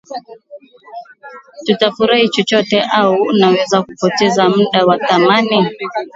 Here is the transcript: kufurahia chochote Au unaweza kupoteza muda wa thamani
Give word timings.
kufurahia 1.79 2.27
chochote 2.29 2.81
Au 2.81 3.13
unaweza 3.21 3.83
kupoteza 3.83 4.49
muda 4.49 4.85
wa 4.85 4.97
thamani 4.99 5.67